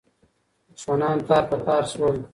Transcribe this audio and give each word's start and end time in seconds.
دښمنان 0.75 1.17
تار 1.27 1.43
په 1.49 1.57
تار 1.65 1.83
سول. 1.91 2.15